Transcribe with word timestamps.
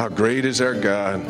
How 0.00 0.08
great 0.08 0.46
is 0.46 0.62
our 0.62 0.72
God. 0.72 1.22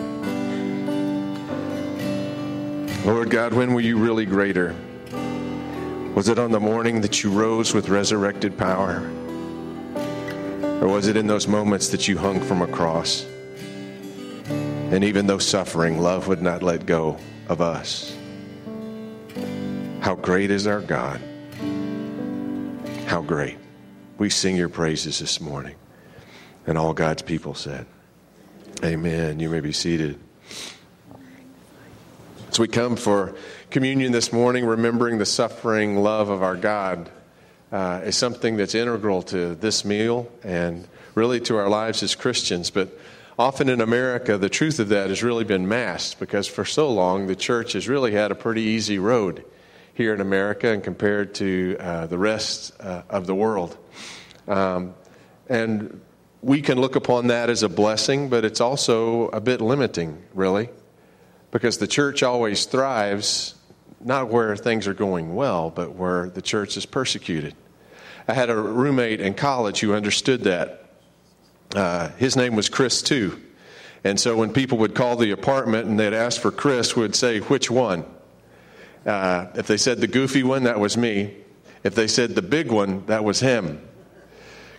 Lord 3.05 3.29
God, 3.29 3.53
when 3.53 3.75
were 3.75 3.81
you 3.81 3.99
really 3.99 4.25
greater? 4.25 4.77
Was 6.15 6.29
it 6.29 6.39
on 6.39 6.53
the 6.53 6.61
morning 6.61 7.01
that 7.01 7.25
you 7.25 7.33
rose 7.33 7.75
with 7.75 7.89
resurrected 7.89 8.57
power? 8.57 8.99
Or 10.81 10.87
was 10.87 11.09
it 11.09 11.17
in 11.17 11.27
those 11.27 11.49
moments 11.49 11.89
that 11.89 12.07
you 12.07 12.17
hung 12.17 12.41
from 12.41 12.63
a 12.63 12.69
cross? 12.69 13.27
And 14.47 15.03
even 15.03 15.27
though 15.27 15.39
suffering, 15.39 16.01
love 16.01 16.29
would 16.29 16.41
not 16.41 16.63
let 16.63 16.87
go 16.87 17.19
of 17.49 17.61
us. 17.61 18.17
How 19.99 20.15
great 20.15 20.53
is 20.53 20.69
our 20.69 20.81
God! 20.81 21.21
How 23.07 23.21
great. 23.21 23.59
We 24.19 24.31
sing 24.31 24.55
your 24.55 24.69
praises 24.69 25.19
this 25.19 25.41
morning. 25.41 25.75
And 26.69 26.79
all 26.79 26.95
God's 26.95 27.23
people 27.23 27.55
said, 27.55 27.85
Amen. 28.83 29.41
You 29.41 29.51
may 29.51 29.61
be 29.61 29.75
seated. 29.75 30.19
As 32.49 32.59
we 32.59 32.67
come 32.67 32.97
for 32.97 33.35
communion 33.69 34.11
this 34.11 34.33
morning, 34.33 34.65
remembering 34.65 35.19
the 35.19 35.27
suffering 35.27 35.99
love 35.99 36.31
of 36.31 36.43
our 36.43 36.57
God 36.57 37.11
uh, 37.71 38.01
is 38.05 38.17
something 38.17 38.57
that's 38.57 38.75
integral 38.75 39.21
to 39.25 39.55
this 39.55 39.85
meal 39.85 40.33
and 40.43 40.89
really 41.15 41.41
to 41.41 41.59
our 41.59 41.69
lives 41.69 42.03
as 42.03 42.15
Christians. 42.15 42.71
But 42.71 42.99
often 43.39 43.69
in 43.69 43.83
America, 43.83 44.39
the 44.39 44.49
truth 44.49 44.81
of 44.81 44.89
that 44.89 45.11
has 45.11 45.23
really 45.23 45.45
been 45.45 45.69
masked 45.69 46.19
because 46.19 46.49
for 46.49 46.65
so 46.65 46.91
long 46.91 47.27
the 47.27 47.37
church 47.37 47.75
has 47.75 47.87
really 47.87 48.13
had 48.13 48.31
a 48.31 48.35
pretty 48.35 48.63
easy 48.63 48.99
road 48.99 49.45
here 49.93 50.15
in 50.15 50.23
America 50.23 50.73
and 50.73 50.83
compared 50.83 51.35
to 51.35 51.77
uh, 51.79 52.07
the 52.07 52.17
rest 52.17 52.73
uh, 52.81 53.03
of 53.11 53.27
the 53.27 53.35
world. 53.35 53.77
Um, 54.49 54.95
and 55.51 56.01
we 56.43 56.63
can 56.63 56.81
look 56.81 56.97
upon 56.97 57.29
that 57.29 57.51
as 57.51 57.63
a 57.63 57.69
blessing, 57.69 58.29
but 58.29 58.45
it's 58.45 58.61
also 58.61 59.29
a 59.29 59.41
bit 59.41 59.61
limiting, 59.61 60.23
really, 60.35 60.71
because 61.51 61.79
the 61.79 61.87
church 61.87 62.23
always 62.23 62.65
thrives 62.65 63.55
not 64.03 64.29
where 64.29 64.57
things 64.57 64.87
are 64.87 64.95
going 64.95 65.35
well, 65.35 65.71
but 65.71 65.95
where 65.95 66.31
the 66.31 66.43
church 66.43 66.77
is 66.77 66.87
persecuted. 66.87 67.55
I 68.27 68.35
had 68.35 68.49
a 68.49 68.57
roommate 68.57 69.21
in 69.21 69.35
college 69.35 69.81
who 69.81 69.93
understood 69.93 70.45
that. 70.45 70.89
Uh, 71.75 72.09
his 72.11 72.37
name 72.37 72.57
was 72.57 72.69
Chris, 72.69 73.03
too. 73.03 73.41
And 74.03 74.19
so 74.19 74.37
when 74.37 74.53
people 74.53 74.79
would 74.79 74.95
call 74.95 75.17
the 75.17 75.31
apartment 75.33 75.87
and 75.87 76.01
they'd 76.01 76.15
ask 76.15 76.41
for 76.41 76.51
Chris, 76.51 76.97
we 76.97 77.03
would 77.03 77.15
say, 77.15 77.41
Which 77.41 77.71
one? 77.71 78.05
Uh, 79.05 79.47
if 79.55 79.67
they 79.67 79.77
said 79.77 79.99
the 79.99 80.07
goofy 80.07 80.43
one, 80.43 80.65
that 80.65 80.81
was 80.81 80.97
me. 80.97 81.37
If 81.85 81.95
they 81.95 82.07
said 82.07 82.35
the 82.35 82.43
big 82.43 82.71
one, 82.71 83.05
that 83.07 83.25
was 83.25 83.41
him. 83.41 83.87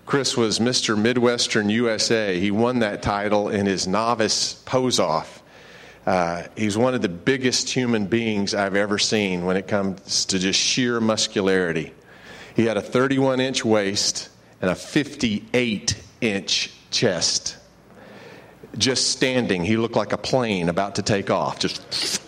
Chris 0.06 0.36
was 0.36 0.60
Mr. 0.60 1.00
Midwestern 1.00 1.70
USA. 1.70 2.40
He 2.40 2.52
won 2.52 2.80
that 2.80 3.02
title 3.02 3.50
in 3.50 3.66
his 3.66 3.88
novice 3.88 4.54
pose 4.54 5.00
off. 5.00 5.42
Uh, 6.06 6.44
he's 6.56 6.78
one 6.78 6.96
of 6.96 7.02
the 7.02 7.10
biggest 7.10 7.70
human 7.70 8.08
beings 8.08 8.54
I've 8.56 8.76
ever 8.76 8.98
seen 8.98 9.46
when 9.46 9.56
it 9.56 9.68
comes 9.68 10.26
to 10.26 10.40
just 10.40 10.60
sheer 10.60 11.00
muscularity. 11.00 11.94
He 12.56 12.66
had 12.66 12.78
a 12.78 12.82
31 12.82 13.40
inch 13.40 13.64
waist 13.64 14.30
and 14.62 14.72
a 14.72 14.76
58 14.76 15.96
inch 16.22 16.72
chest. 16.90 17.58
Just 18.78 19.12
standing, 19.12 19.64
he 19.64 19.78
looked 19.78 19.96
like 19.96 20.14
a 20.14 20.18
plane 20.18 20.70
about 20.70 20.96
to 20.96 21.02
take 21.02 21.30
off. 21.30 21.60
Just, 21.60 22.22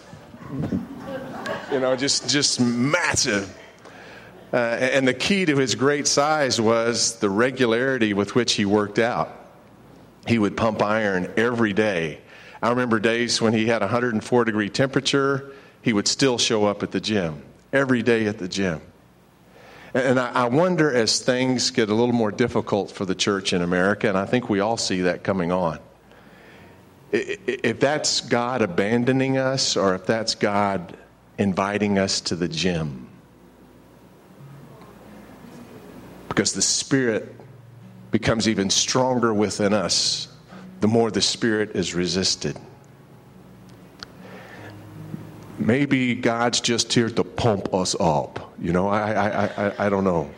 you 1.72 1.80
know, 1.80 1.96
just, 1.96 2.30
just 2.30 2.60
massive. 2.60 3.58
Uh, 4.54 4.58
and 4.58 5.08
the 5.08 5.16
key 5.16 5.46
to 5.46 5.58
his 5.58 5.74
great 5.74 6.06
size 6.06 6.62
was 6.62 7.18
the 7.18 7.30
regularity 7.30 8.14
with 8.14 8.36
which 8.36 8.54
he 8.54 8.66
worked 8.66 9.00
out. 9.00 9.36
He 10.28 10.38
would 10.38 10.56
pump 10.56 10.84
iron 10.84 11.34
every 11.36 11.74
day. 11.74 12.22
I 12.62 12.70
remember 12.70 13.00
days 13.00 13.42
when 13.42 13.54
he 13.54 13.66
had 13.66 13.82
104 13.82 14.46
degree 14.46 14.70
temperature, 14.70 15.52
he 15.82 15.92
would 15.92 16.08
still 16.08 16.38
show 16.38 16.66
up 16.66 16.84
at 16.84 16.92
the 16.92 17.02
gym, 17.02 17.42
every 17.74 18.04
day 18.04 18.28
at 18.28 18.38
the 18.38 18.48
gym. 18.48 18.80
And 19.96 20.20
I 20.20 20.46
wonder 20.46 20.92
as 20.92 21.20
things 21.20 21.72
get 21.72 21.90
a 21.90 21.94
little 21.94 22.16
more 22.16 22.32
difficult 22.32 22.92
for 22.92 23.06
the 23.06 23.16
church 23.16 23.54
in 23.54 23.62
America, 23.62 24.08
and 24.08 24.18
I 24.18 24.26
think 24.26 24.50
we 24.50 24.60
all 24.60 24.78
see 24.78 25.02
that 25.02 25.24
coming 25.24 25.52
on, 25.52 25.80
if 27.12 27.80
that's 27.80 28.22
God 28.22 28.62
abandoning 28.62 29.38
us 29.38 29.76
or 29.76 29.94
if 29.96 30.06
that's 30.06 30.36
God 30.36 30.96
inviting 31.38 31.98
us 31.98 32.22
to 32.22 32.36
the 32.36 32.48
gym. 32.48 33.08
Because 36.34 36.54
the 36.54 36.64
Spirit 36.64 37.32
becomes 38.10 38.50
even 38.50 38.72
stronger 38.72 39.32
within 39.32 39.72
us 39.72 40.28
the 40.80 40.88
more 40.88 41.12
the 41.12 41.22
Spirit 41.22 41.76
is 41.76 41.94
resisted. 41.94 42.58
Maybe 45.60 46.16
God's 46.16 46.60
just 46.60 46.92
here 46.92 47.08
to 47.08 47.24
pump 47.24 47.72
us 47.72 47.96
up. 48.00 48.56
You 48.60 48.74
know, 48.74 48.88
I, 48.88 49.12
I, 49.12 49.46
I, 49.46 49.86
I 49.86 49.90
don't 49.90 50.04
know. 50.04 50.32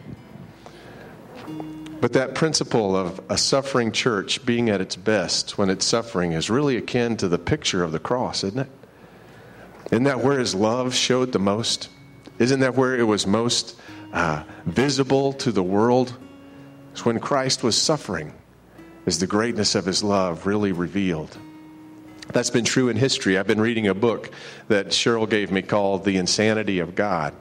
But 2.01 2.11
that 2.11 2.35
principle 2.35 2.97
of 2.97 3.21
a 3.29 3.37
suffering 3.37 3.93
church 3.93 4.45
being 4.45 4.69
at 4.69 4.81
its 4.81 4.97
best 4.97 5.57
when 5.57 5.69
it's 5.69 5.85
suffering 5.85 6.33
is 6.33 6.49
really 6.49 6.75
akin 6.75 7.15
to 7.17 7.29
the 7.29 7.39
picture 7.39 7.83
of 7.83 7.93
the 7.93 7.99
cross, 7.99 8.43
isn't 8.43 8.59
it? 8.59 8.69
Isn't 9.91 10.03
that 10.03 10.19
where 10.19 10.39
his 10.39 10.53
love 10.53 10.93
showed 10.93 11.31
the 11.31 11.39
most? 11.39 11.87
Isn't 12.37 12.59
that 12.59 12.75
where 12.75 12.97
it 12.97 13.03
was 13.03 13.25
most 13.25 13.79
uh, 14.15 14.43
visible 14.65 15.33
to 15.33 15.51
the 15.51 15.61
world 15.61 16.17
is 16.95 17.05
when 17.05 17.19
Christ 17.19 17.61
was 17.63 17.79
suffering, 17.79 18.33
is 19.05 19.19
the 19.19 19.27
greatness 19.27 19.75
of 19.75 19.85
his 19.85 20.03
love 20.03 20.47
really 20.47 20.71
revealed. 20.71 21.37
That's 22.29 22.49
been 22.49 22.65
true 22.65 22.89
in 22.89 22.97
history. 22.97 23.37
I've 23.37 23.45
been 23.45 23.61
reading 23.61 23.87
a 23.87 23.93
book 23.93 24.31
that 24.69 24.87
Cheryl 24.87 25.29
gave 25.29 25.51
me 25.51 25.61
called 25.61 26.05
The 26.05 26.17
Insanity 26.17 26.79
of 26.79 26.95
God. 26.95 27.35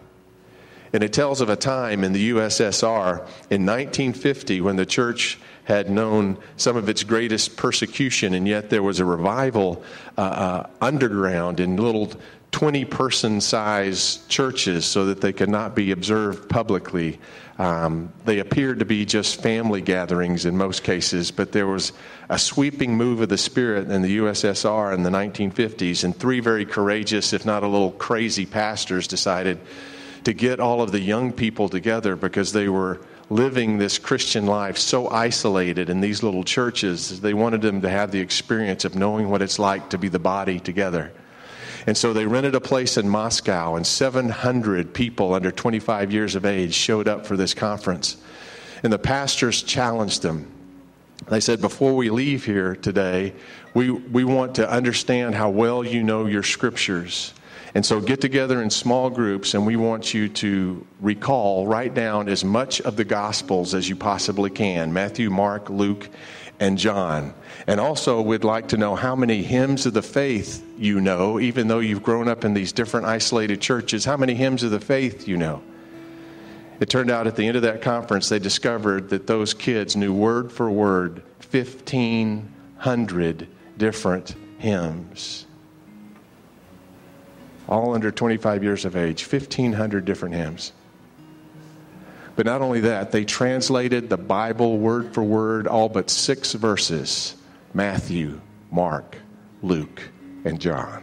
And 0.94 1.02
it 1.02 1.12
tells 1.12 1.40
of 1.40 1.48
a 1.48 1.56
time 1.56 2.04
in 2.04 2.12
the 2.12 2.30
USSR 2.30 3.18
in 3.50 3.66
1950 3.66 4.60
when 4.60 4.76
the 4.76 4.86
church 4.86 5.40
had 5.64 5.90
known 5.90 6.38
some 6.56 6.76
of 6.76 6.88
its 6.88 7.02
greatest 7.02 7.56
persecution, 7.56 8.32
and 8.32 8.46
yet 8.46 8.70
there 8.70 8.82
was 8.82 9.00
a 9.00 9.04
revival 9.04 9.82
uh, 10.16 10.20
uh, 10.20 10.70
underground 10.80 11.58
in 11.58 11.76
little 11.76 12.12
20 12.52 12.84
person 12.84 13.40
size 13.40 14.24
churches 14.28 14.84
so 14.84 15.06
that 15.06 15.20
they 15.20 15.32
could 15.32 15.48
not 15.48 15.74
be 15.74 15.90
observed 15.90 16.48
publicly. 16.48 17.18
Um, 17.58 18.12
they 18.24 18.38
appeared 18.38 18.78
to 18.78 18.84
be 18.84 19.04
just 19.04 19.42
family 19.42 19.80
gatherings 19.80 20.44
in 20.46 20.56
most 20.56 20.84
cases, 20.84 21.32
but 21.32 21.50
there 21.50 21.66
was 21.66 21.92
a 22.28 22.38
sweeping 22.38 22.96
move 22.96 23.20
of 23.20 23.28
the 23.28 23.38
Spirit 23.38 23.90
in 23.90 24.02
the 24.02 24.18
USSR 24.18 24.94
in 24.94 25.02
the 25.02 25.10
1950s, 25.10 26.04
and 26.04 26.14
three 26.14 26.38
very 26.38 26.64
courageous, 26.64 27.32
if 27.32 27.44
not 27.44 27.64
a 27.64 27.68
little 27.68 27.90
crazy 27.90 28.46
pastors 28.46 29.08
decided 29.08 29.58
to 30.24 30.32
get 30.32 30.60
all 30.60 30.82
of 30.82 30.92
the 30.92 31.00
young 31.00 31.32
people 31.32 31.68
together 31.68 32.16
because 32.16 32.52
they 32.52 32.68
were 32.68 33.00
living 33.30 33.78
this 33.78 33.98
Christian 33.98 34.46
life 34.46 34.76
so 34.76 35.08
isolated 35.08 35.88
in 35.88 36.00
these 36.00 36.22
little 36.22 36.44
churches. 36.44 37.20
They 37.20 37.34
wanted 37.34 37.62
them 37.62 37.80
to 37.82 37.88
have 37.88 38.10
the 38.10 38.20
experience 38.20 38.84
of 38.84 38.94
knowing 38.94 39.30
what 39.30 39.42
it's 39.42 39.58
like 39.58 39.90
to 39.90 39.98
be 39.98 40.08
the 40.08 40.18
body 40.18 40.60
together. 40.60 41.12
And 41.86 41.96
so 41.96 42.12
they 42.12 42.26
rented 42.26 42.54
a 42.54 42.60
place 42.60 42.96
in 42.96 43.08
Moscow, 43.08 43.74
and 43.74 43.86
700 43.86 44.94
people 44.94 45.34
under 45.34 45.50
25 45.50 46.12
years 46.12 46.34
of 46.34 46.46
age 46.46 46.72
showed 46.72 47.08
up 47.08 47.26
for 47.26 47.36
this 47.36 47.52
conference. 47.52 48.16
And 48.82 48.92
the 48.92 48.98
pastors 48.98 49.62
challenged 49.62 50.22
them. 50.22 50.50
They 51.28 51.40
said, 51.40 51.60
Before 51.60 51.94
we 51.94 52.10
leave 52.10 52.44
here 52.44 52.76
today, 52.76 53.34
we, 53.74 53.90
we 53.90 54.24
want 54.24 54.54
to 54.56 54.70
understand 54.70 55.34
how 55.34 55.50
well 55.50 55.84
you 55.84 56.02
know 56.02 56.26
your 56.26 56.42
scriptures. 56.42 57.34
And 57.74 57.84
so 57.84 58.00
get 58.00 58.20
together 58.20 58.62
in 58.62 58.70
small 58.70 59.10
groups, 59.10 59.54
and 59.54 59.66
we 59.66 59.74
want 59.74 60.14
you 60.14 60.28
to 60.28 60.86
recall, 61.00 61.66
write 61.66 61.92
down 61.92 62.28
as 62.28 62.44
much 62.44 62.80
of 62.80 62.94
the 62.96 63.04
Gospels 63.04 63.74
as 63.74 63.88
you 63.88 63.96
possibly 63.96 64.48
can 64.48 64.92
Matthew, 64.92 65.28
Mark, 65.28 65.70
Luke, 65.70 66.08
and 66.60 66.78
John. 66.78 67.34
And 67.66 67.80
also, 67.80 68.20
we'd 68.20 68.44
like 68.44 68.68
to 68.68 68.76
know 68.76 68.94
how 68.94 69.16
many 69.16 69.42
hymns 69.42 69.86
of 69.86 69.92
the 69.92 70.02
faith 70.02 70.64
you 70.78 71.00
know, 71.00 71.40
even 71.40 71.66
though 71.66 71.80
you've 71.80 72.04
grown 72.04 72.28
up 72.28 72.44
in 72.44 72.54
these 72.54 72.72
different 72.72 73.06
isolated 73.06 73.60
churches, 73.60 74.04
how 74.04 74.16
many 74.16 74.34
hymns 74.34 74.62
of 74.62 74.70
the 74.70 74.78
faith 74.78 75.26
you 75.26 75.36
know. 75.36 75.60
It 76.78 76.88
turned 76.88 77.10
out 77.10 77.26
at 77.26 77.34
the 77.34 77.46
end 77.46 77.56
of 77.56 77.62
that 77.62 77.82
conference, 77.82 78.28
they 78.28 78.38
discovered 78.38 79.08
that 79.10 79.26
those 79.26 79.52
kids 79.52 79.96
knew 79.96 80.12
word 80.12 80.52
for 80.52 80.70
word 80.70 81.22
1,500 81.50 83.48
different 83.78 84.34
hymns. 84.58 85.46
All 87.74 87.92
under 87.92 88.12
25 88.12 88.62
years 88.62 88.84
of 88.84 88.94
age, 88.94 89.26
1,500 89.26 90.04
different 90.04 90.36
hymns. 90.36 90.70
But 92.36 92.46
not 92.46 92.62
only 92.62 92.78
that, 92.82 93.10
they 93.10 93.24
translated 93.24 94.08
the 94.08 94.16
Bible 94.16 94.78
word 94.78 95.12
for 95.12 95.24
word, 95.24 95.66
all 95.66 95.88
but 95.88 96.08
six 96.08 96.52
verses 96.52 97.34
Matthew, 97.72 98.40
Mark, 98.70 99.16
Luke, 99.60 100.08
and 100.44 100.60
John. 100.60 101.02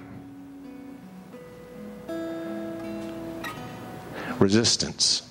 Resistance. 4.40 5.30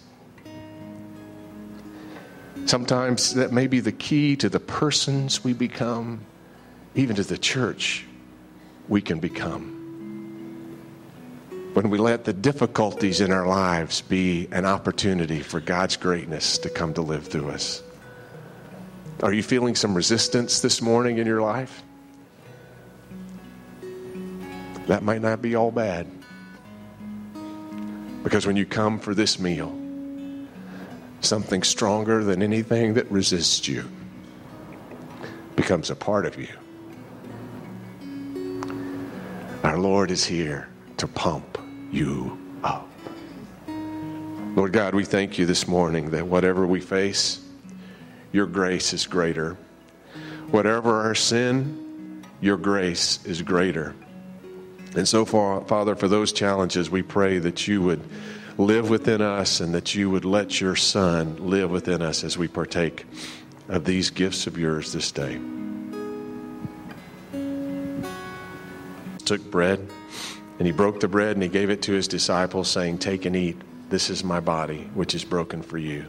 Sometimes 2.66 3.32
that 3.32 3.50
may 3.50 3.66
be 3.66 3.80
the 3.80 3.92
key 3.92 4.36
to 4.36 4.50
the 4.50 4.60
persons 4.60 5.42
we 5.42 5.54
become 5.54 6.20
even 6.94 7.16
to 7.16 7.24
the 7.24 7.38
church 7.38 8.04
we 8.90 9.00
can 9.00 9.20
become. 9.20 9.79
When 11.72 11.88
we 11.88 11.98
let 11.98 12.24
the 12.24 12.32
difficulties 12.32 13.20
in 13.20 13.30
our 13.30 13.46
lives 13.46 14.00
be 14.00 14.48
an 14.50 14.64
opportunity 14.64 15.38
for 15.38 15.60
God's 15.60 15.96
greatness 15.96 16.58
to 16.58 16.68
come 16.68 16.94
to 16.94 17.00
live 17.00 17.28
through 17.28 17.50
us. 17.50 17.80
Are 19.22 19.32
you 19.32 19.44
feeling 19.44 19.76
some 19.76 19.94
resistance 19.94 20.60
this 20.60 20.82
morning 20.82 21.18
in 21.18 21.28
your 21.28 21.42
life? 21.42 21.84
That 24.88 25.04
might 25.04 25.22
not 25.22 25.40
be 25.40 25.54
all 25.54 25.70
bad. 25.70 26.08
Because 28.24 28.48
when 28.48 28.56
you 28.56 28.66
come 28.66 28.98
for 28.98 29.14
this 29.14 29.38
meal, 29.38 29.72
something 31.20 31.62
stronger 31.62 32.24
than 32.24 32.42
anything 32.42 32.94
that 32.94 33.08
resists 33.12 33.68
you 33.68 33.88
becomes 35.54 35.88
a 35.88 35.94
part 35.94 36.26
of 36.26 36.36
you. 36.36 36.48
Our 39.62 39.78
Lord 39.78 40.10
is 40.10 40.24
here 40.24 40.68
to 41.00 41.08
pump 41.08 41.56
you 41.90 42.38
up. 42.62 42.86
Lord 44.54 44.74
God, 44.74 44.94
we 44.94 45.06
thank 45.06 45.38
you 45.38 45.46
this 45.46 45.66
morning 45.66 46.10
that 46.10 46.26
whatever 46.26 46.66
we 46.66 46.80
face, 46.80 47.40
your 48.32 48.44
grace 48.44 48.92
is 48.92 49.06
greater. 49.06 49.56
Whatever 50.50 51.00
our 51.00 51.14
sin, 51.14 52.22
your 52.42 52.58
grace 52.58 53.24
is 53.24 53.40
greater. 53.40 53.94
And 54.94 55.08
so, 55.08 55.24
far, 55.24 55.62
Father, 55.62 55.96
for 55.96 56.06
those 56.06 56.34
challenges, 56.34 56.90
we 56.90 57.00
pray 57.00 57.38
that 57.38 57.66
you 57.66 57.80
would 57.80 58.02
live 58.58 58.90
within 58.90 59.22
us 59.22 59.60
and 59.60 59.74
that 59.74 59.94
you 59.94 60.10
would 60.10 60.26
let 60.26 60.60
your 60.60 60.76
Son 60.76 61.48
live 61.48 61.70
within 61.70 62.02
us 62.02 62.24
as 62.24 62.36
we 62.36 62.46
partake 62.46 63.06
of 63.70 63.86
these 63.86 64.10
gifts 64.10 64.46
of 64.46 64.58
yours 64.58 64.92
this 64.92 65.10
day. 65.10 65.40
Took 69.24 69.50
bread 69.50 69.88
and 70.60 70.66
he 70.66 70.72
broke 70.72 71.00
the 71.00 71.08
bread 71.08 71.36
and 71.36 71.42
he 71.42 71.48
gave 71.48 71.70
it 71.70 71.80
to 71.80 71.92
his 71.92 72.06
disciples, 72.06 72.68
saying, 72.68 72.98
Take 72.98 73.24
and 73.24 73.34
eat. 73.34 73.56
This 73.88 74.10
is 74.10 74.22
my 74.22 74.40
body, 74.40 74.90
which 74.92 75.14
is 75.14 75.24
broken 75.24 75.62
for 75.62 75.78
you. 75.78 76.04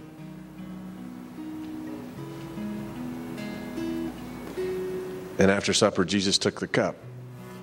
And 5.40 5.50
after 5.50 5.72
supper, 5.74 6.04
Jesus 6.04 6.38
took 6.38 6.60
the 6.60 6.68
cup. 6.68 6.98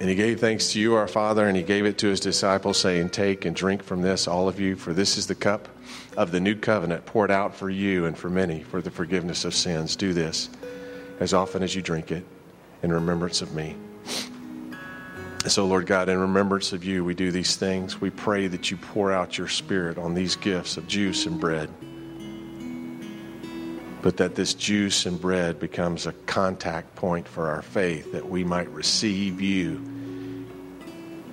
And 0.00 0.08
he 0.08 0.14
gave 0.14 0.40
thanks 0.40 0.72
to 0.72 0.80
you, 0.80 0.94
our 0.94 1.06
Father, 1.06 1.46
and 1.46 1.58
he 1.58 1.62
gave 1.62 1.84
it 1.84 1.98
to 1.98 2.06
his 2.06 2.20
disciples, 2.20 2.78
saying, 2.78 3.10
Take 3.10 3.44
and 3.44 3.54
drink 3.54 3.82
from 3.82 4.00
this, 4.00 4.26
all 4.26 4.48
of 4.48 4.58
you, 4.58 4.74
for 4.74 4.94
this 4.94 5.18
is 5.18 5.26
the 5.26 5.34
cup 5.34 5.68
of 6.16 6.32
the 6.32 6.40
new 6.40 6.54
covenant 6.54 7.04
poured 7.04 7.30
out 7.30 7.54
for 7.54 7.68
you 7.68 8.06
and 8.06 8.16
for 8.16 8.30
many 8.30 8.62
for 8.62 8.80
the 8.80 8.90
forgiveness 8.90 9.44
of 9.44 9.54
sins. 9.54 9.94
Do 9.94 10.14
this 10.14 10.48
as 11.20 11.34
often 11.34 11.62
as 11.62 11.76
you 11.76 11.82
drink 11.82 12.10
it 12.10 12.24
in 12.82 12.90
remembrance 12.90 13.42
of 13.42 13.54
me. 13.54 13.76
And 15.44 15.52
so, 15.52 15.66
Lord 15.66 15.86
God, 15.86 16.08
in 16.08 16.18
remembrance 16.18 16.72
of 16.72 16.84
you, 16.84 17.04
we 17.04 17.14
do 17.14 17.30
these 17.30 17.54
things. 17.56 18.00
We 18.00 18.10
pray 18.10 18.48
that 18.48 18.70
you 18.70 18.76
pour 18.76 19.12
out 19.12 19.38
your 19.38 19.46
Spirit 19.46 19.96
on 19.96 20.14
these 20.14 20.34
gifts 20.34 20.76
of 20.76 20.88
juice 20.88 21.26
and 21.26 21.38
bread. 21.38 21.70
But 24.02 24.16
that 24.16 24.34
this 24.34 24.54
juice 24.54 25.06
and 25.06 25.20
bread 25.20 25.60
becomes 25.60 26.06
a 26.06 26.12
contact 26.12 26.94
point 26.96 27.28
for 27.28 27.48
our 27.48 27.62
faith, 27.62 28.12
that 28.12 28.28
we 28.28 28.42
might 28.42 28.68
receive 28.70 29.40
you 29.40 29.84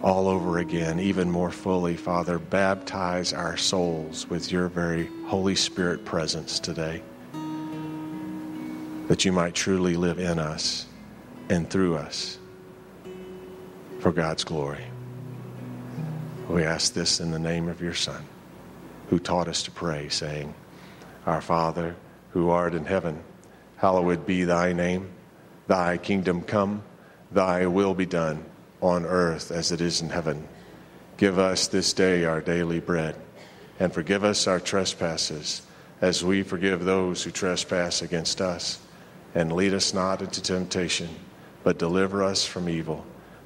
all 0.03 0.27
over 0.27 0.59
again, 0.59 0.99
even 0.99 1.31
more 1.31 1.51
fully. 1.51 1.97
Father, 1.97 2.37
baptize 2.37 3.33
our 3.33 3.57
souls 3.57 4.29
with 4.29 4.51
your 4.51 4.67
very 4.67 5.09
Holy 5.25 5.55
Spirit 5.55 6.05
presence 6.05 6.59
today, 6.59 7.01
that 9.07 9.25
you 9.25 9.31
might 9.31 9.55
truly 9.55 9.95
live 9.95 10.19
in 10.19 10.37
us 10.37 10.85
and 11.49 11.67
through 11.67 11.95
us 11.97 12.37
for 14.05 14.11
God's 14.11 14.43
glory. 14.43 14.85
We 16.47 16.63
ask 16.63 16.93
this 16.93 17.19
in 17.19 17.31
the 17.31 17.39
name 17.39 17.67
of 17.67 17.81
your 17.81 17.95
Son, 17.95 18.23
who 19.09 19.17
taught 19.17 19.47
us 19.47 19.63
to 19.63 19.71
pray, 19.71 20.09
saying, 20.09 20.53
Our 21.25 21.41
Father, 21.41 21.95
who 22.29 22.51
art 22.51 22.75
in 22.75 22.85
heaven, 22.85 23.23
hallowed 23.77 24.27
be 24.27 24.43
thy 24.43 24.73
name. 24.73 25.09
Thy 25.65 25.97
kingdom 25.97 26.43
come, 26.43 26.83
thy 27.31 27.65
will 27.65 27.95
be 27.95 28.05
done 28.05 28.45
on 28.79 29.07
earth 29.07 29.49
as 29.49 29.71
it 29.71 29.81
is 29.81 30.01
in 30.01 30.09
heaven. 30.09 30.47
Give 31.17 31.39
us 31.39 31.65
this 31.65 31.91
day 31.91 32.25
our 32.25 32.41
daily 32.41 32.79
bread, 32.79 33.15
and 33.79 33.91
forgive 33.91 34.23
us 34.23 34.45
our 34.45 34.59
trespasses, 34.59 35.63
as 35.99 36.23
we 36.23 36.43
forgive 36.43 36.85
those 36.85 37.23
who 37.23 37.31
trespass 37.31 38.03
against 38.03 38.39
us. 38.39 38.77
And 39.33 39.51
lead 39.51 39.73
us 39.73 39.95
not 39.95 40.21
into 40.21 40.43
temptation, 40.43 41.09
but 41.63 41.79
deliver 41.79 42.23
us 42.23 42.45
from 42.45 42.69
evil. 42.69 43.03